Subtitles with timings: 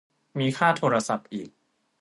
[0.39, 1.49] มีค่าโทรศัพท์อีก